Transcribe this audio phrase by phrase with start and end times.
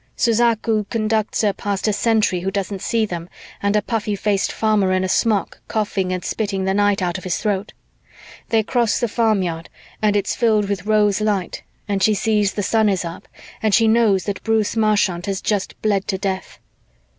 [0.17, 3.29] Suzaku conducts her past a sentry who doesn't see them
[3.61, 7.23] and a puffy faced farmer in a smock coughing and spitting the night out of
[7.23, 7.71] his throat.
[8.49, 9.69] They cross the farmyard
[10.01, 13.27] and it's filled with rose light and she sees the sun is up
[13.61, 16.57] and she knows that Bruce Marchant has just bled to death.